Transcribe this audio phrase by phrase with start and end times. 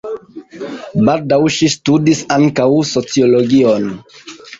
[1.09, 3.87] Baldaŭ ŝi studis ankaŭ sociologion.